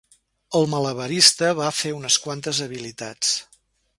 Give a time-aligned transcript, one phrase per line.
[0.59, 3.37] El malabarista va fer unes quantes habilitats.